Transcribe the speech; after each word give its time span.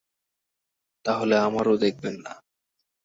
তা 1.05 1.11
হলে 1.19 1.35
আমারও 1.39 1.75
দেখবেন 1.77 2.15
না। 2.25 2.33